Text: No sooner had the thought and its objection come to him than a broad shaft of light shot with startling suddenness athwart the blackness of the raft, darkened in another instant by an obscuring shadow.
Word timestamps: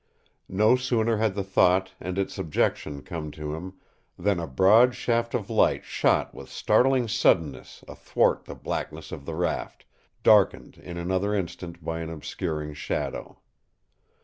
No 0.49 0.75
sooner 0.75 1.17
had 1.17 1.35
the 1.35 1.43
thought 1.43 1.91
and 1.99 2.17
its 2.17 2.39
objection 2.39 3.03
come 3.03 3.29
to 3.33 3.53
him 3.53 3.73
than 4.17 4.39
a 4.39 4.47
broad 4.47 4.95
shaft 4.95 5.35
of 5.35 5.47
light 5.47 5.85
shot 5.85 6.33
with 6.33 6.49
startling 6.49 7.07
suddenness 7.07 7.83
athwart 7.87 8.45
the 8.45 8.55
blackness 8.55 9.11
of 9.11 9.25
the 9.25 9.35
raft, 9.35 9.85
darkened 10.23 10.79
in 10.79 10.97
another 10.97 11.35
instant 11.35 11.85
by 11.85 11.99
an 11.99 12.09
obscuring 12.09 12.73
shadow. 12.73 13.37